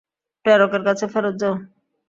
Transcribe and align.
প্রেরকের 0.45 0.81
কাছে 0.87 1.05
ফেরত 1.13 1.35
যাও। 1.41 1.55